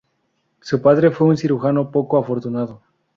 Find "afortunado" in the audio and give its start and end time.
2.17-2.81